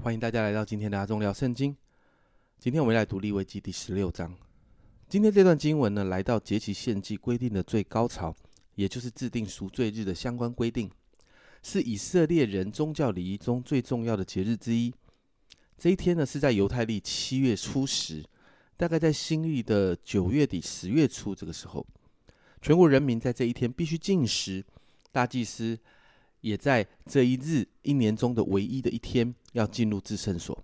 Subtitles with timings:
[0.00, 1.76] 欢迎大家来到今天的阿忠聊圣经。
[2.56, 4.32] 今天我们来读利未记第十六章。
[5.08, 8.32] 今天这段经文呢，来到节期献祭规定的最高潮，
[8.76, 10.88] 也就是制定赎罪日的相关规定，
[11.64, 14.94] 是以色列人宗教礼仪中最重要的节日之一。
[15.76, 18.24] 这一天呢，是在犹太历七月初十，
[18.76, 21.84] 大概在新历的九月底十月初这个时候，
[22.62, 24.64] 全国人民在这一天必须禁食。
[25.10, 25.76] 大祭司
[26.40, 30.62] 也在这一日一年中的唯一的一天要进入至圣所。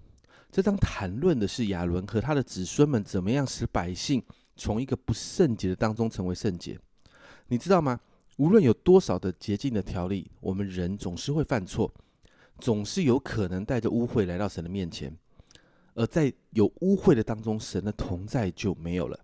[0.51, 4.23] 这章谈论的是亚伦和他的子孙们怎么样使百姓
[4.57, 6.79] 从一个不圣洁的当中成为圣洁。
[7.49, 7.99] 你知道吗？
[8.37, 11.93] 无论有多少的洁净的条例，我们人总是会犯错，
[12.59, 15.17] 总是有可能带着污秽来到神的面前。
[15.95, 19.19] 而在有污秽的当中，神的同在就没有了。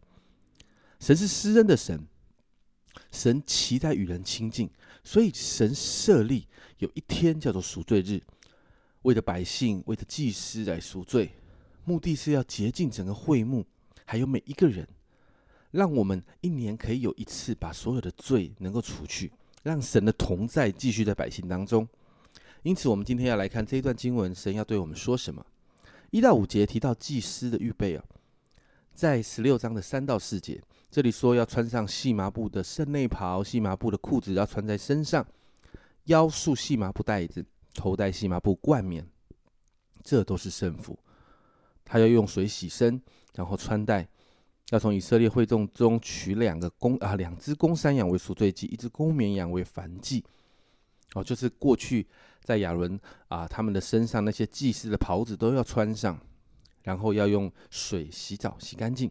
[1.01, 2.07] 神是施恩的神。
[3.11, 4.71] 神期待与人亲近，
[5.03, 6.47] 所以神设立
[6.79, 8.21] 有一天叫做赎罪日，
[9.03, 11.31] 为着百姓，为着祭司来赎罪，
[11.85, 13.65] 目的是要洁净整个会幕，
[14.05, 14.87] 还有每一个人，
[15.71, 19.33] 让我们一年可以有一次把所有的罪能够除去，
[19.63, 21.89] 让神的同在继续在百姓当中。
[22.63, 25.45] 因此，我们今天要来看这一段经文，神要对我们说什么？
[26.11, 28.05] 一到五节提到祭司的预备啊，
[28.93, 30.61] 在十六章的三到四节。
[30.91, 35.25] 这里说要穿上细麻布的圣内袍，细麻布的裤子要穿在身上，
[36.05, 39.07] 腰束细麻布带子，头戴细麻布冠冕，
[40.03, 40.99] 这都是圣服。
[41.85, 43.01] 他要用水洗身，
[43.35, 44.09] 然后穿戴。
[44.71, 50.25] 要从以色列会众中取两个公啊，两只公山羊为赎罪祭，一只公绵羊为燔祭。
[51.15, 52.07] 哦，就是过去
[52.43, 56.19] 在亚伦啊他们的身上那些祭司的袍子都要穿上，
[56.83, 59.11] 然后要用水洗澡洗干净。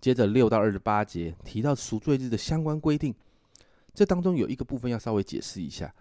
[0.00, 3.14] 接着六到二十八节提到赎罪日的相关规定，
[3.92, 5.92] 这当中有一个部分要稍微解释一下，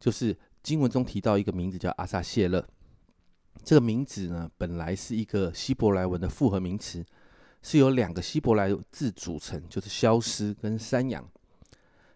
[0.00, 2.66] 就是经文中提到一个名字叫阿撒谢勒，
[3.62, 7.04] 这个名字呢本来是一个希伯来文的复合名词，
[7.62, 11.26] 是由两个希伯来字组成，就是消失跟山羊，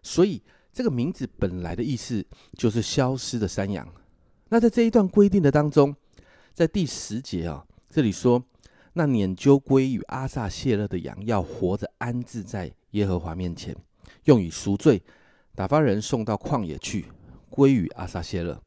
[0.03, 0.41] 所以
[0.73, 2.25] 这个名字本来的意思
[2.57, 3.87] 就是消失的山羊。
[4.49, 5.95] 那在这一段规定的当中，
[6.53, 8.43] 在第十节啊，这里说。
[8.93, 13.73] 那撵揪归与阿撒谢勒的羊，要活着安置在耶和华面前，
[14.25, 15.01] 用以赎罪，
[15.55, 17.05] 打发人送到旷野去，
[17.49, 18.61] 归于阿撒谢勒。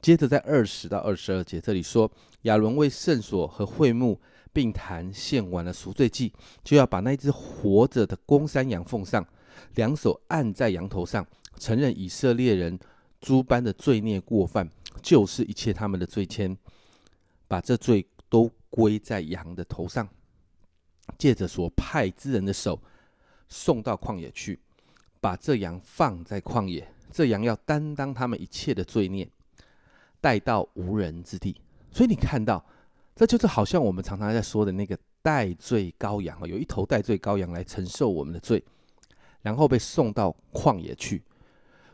[0.00, 2.08] 接着在二十到二十二节这里说，
[2.42, 4.20] 亚伦为圣所和会幕
[4.52, 6.32] 并坛献完了赎罪祭，
[6.62, 9.26] 就要把那只活着的公山羊奉上，
[9.74, 11.26] 两手按在羊头上，
[11.58, 12.78] 承认以色列人
[13.20, 14.70] 诸般的罪孽过犯，
[15.02, 16.56] 就是一切他们的罪愆，
[17.48, 18.48] 把这罪都。
[18.74, 20.08] 归在羊的头上，
[21.16, 22.82] 借着所派之人的手
[23.48, 24.58] 送到旷野去，
[25.20, 26.84] 把这羊放在旷野。
[27.12, 29.30] 这羊要担当他们一切的罪孽，
[30.20, 31.54] 带到无人之地。
[31.92, 32.66] 所以你看到，
[33.14, 38.60] 这就是好像我们常常在说的那个代罪羔羊啊，有一头代罪羔羊来承受我们的罪，
[39.42, 41.22] 然后被送到旷野去。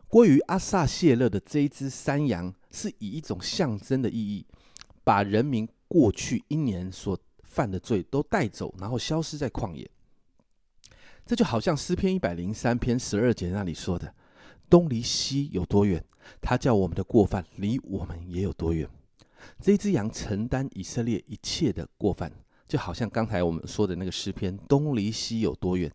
[0.09, 4.47] 关于阿萨谢勒的这一只山羊，是以一种象征的意义，
[5.05, 5.69] 把人民。
[5.91, 9.91] 过去一年所犯的罪都带走，然后消失在旷野。
[11.27, 14.15] 这就好像诗篇一百零三篇十二节那里说的
[14.71, 16.05] ：“东离西有多远，
[16.41, 18.89] 他叫我们的过犯离我们也有多远。”
[19.61, 22.33] 这一只羊承担以色列一切的过犯，
[22.69, 25.93] 就好像刚才我们说的那个诗篇：“东离西有多远，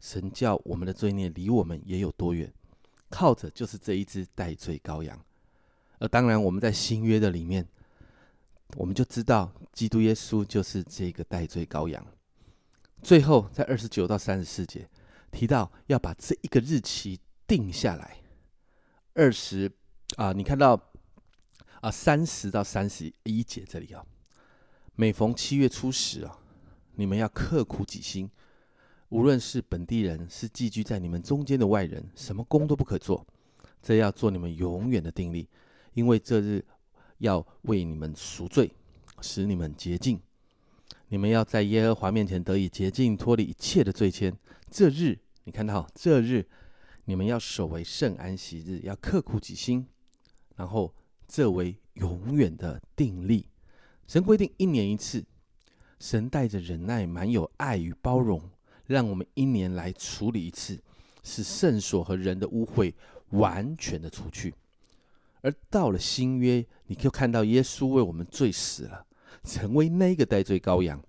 [0.00, 2.50] 神叫我们的罪孽离我们也有多远。”
[3.10, 5.22] 靠着就是这一只代罪羔羊。
[5.98, 7.68] 而当然，我们在新约的里面。
[8.76, 12.04] 我们就知道，基督耶稣就是这个代罪羔羊。
[13.02, 14.88] 最后，在二十九到三十四节
[15.30, 18.18] 提到要把这一个日期定下来。
[19.14, 19.70] 二十
[20.16, 20.92] 啊，你看到
[21.80, 24.04] 啊，三十到三十一节这里啊，
[24.96, 26.38] 每逢七月初十啊，
[26.96, 28.28] 你们要刻苦己心，
[29.10, 33.24] 无论是本地人，是寄居在你们中间的外人，什么工都不可做，
[33.80, 35.48] 这要做你们永远的定力，
[35.92, 36.64] 因为这日。
[37.18, 38.70] 要为你们赎罪，
[39.20, 40.20] 使你们洁净。
[41.08, 44.34] 你们要在耶和华面前得以洁净，脱离一切的罪愆。
[44.70, 46.46] 这日，你看到这日，
[47.04, 49.86] 你们要守为圣安息日，要刻苦己心。
[50.56, 50.94] 然后，
[51.28, 53.46] 这为永远的定力。
[54.06, 55.24] 神规定一年一次，
[55.98, 58.50] 神带着忍耐、满有爱与包容，
[58.86, 60.80] 让我们一年来处理一次，
[61.22, 62.92] 使圣所和人的污秽
[63.30, 64.54] 完全的除去。
[65.42, 69.06] 而到了新约，你就看到耶稣为我们罪死了，
[69.42, 71.02] 成为那个代罪羔羊，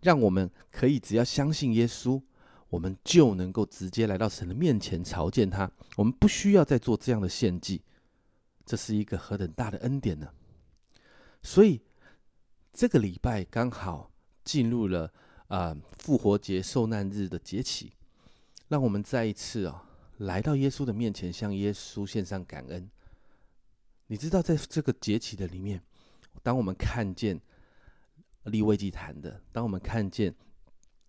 [0.00, 2.20] 让我们可以只要相信耶稣，
[2.68, 5.70] 我们就能够直接来到神的面前朝见他。
[5.96, 7.82] 我们不需要再做这样的献祭，
[8.64, 10.28] 这是一个何等大的恩典呢？
[11.42, 11.80] 所以
[12.72, 14.10] 这个礼拜刚好
[14.44, 15.12] 进入了
[15.48, 17.92] 啊复活节受难日的节期，
[18.68, 19.88] 让我们再一次啊
[20.18, 22.90] 来到耶稣的面前，向耶稣献上感恩。
[24.12, 25.82] 你知道，在这个节期的里面，
[26.42, 27.40] 当我们看见
[28.44, 30.34] 立位祭坛的，当我们看见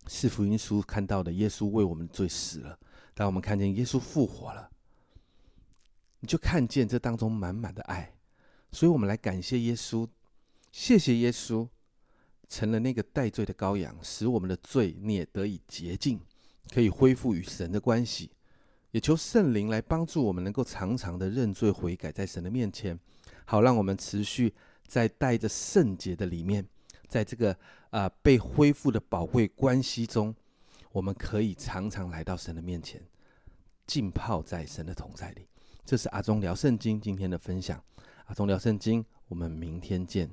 [0.07, 2.79] 是福音书看到的耶稣为我们罪死了，
[3.13, 4.71] 当我们看见耶稣复活了，
[6.21, 8.15] 你就看见这当中满满的爱。
[8.71, 10.07] 所以，我们来感谢耶稣。
[10.71, 11.67] 谢谢耶稣，
[12.47, 16.21] 成了那个代罪的羔羊，使我们的罪孽得以洁净，
[16.73, 18.31] 可以恢复与神的关系。
[18.93, 22.97] 也求圣灵来帮助我们，能够常常的认罪悔改，在神的面前，
[23.43, 24.53] 好让我们持续
[24.85, 26.63] 在带着圣洁的里面，
[27.07, 27.57] 在这个
[27.89, 30.33] 啊被恢复的宝贵关系中，
[30.91, 33.01] 我们可以常常来到神的面前，
[33.87, 35.47] 浸泡在神的同在里。
[35.83, 37.83] 这是阿忠聊圣经今天的分享。
[38.25, 40.29] 阿忠聊圣经，我们明天见。